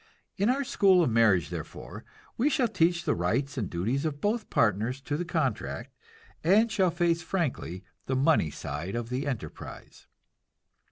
[0.35, 2.03] In our school of marriage therefore
[2.35, 5.95] we shall teach the rights and duties of both partners to the contract,
[6.43, 10.07] and shall face frankly the money side of the enterprise.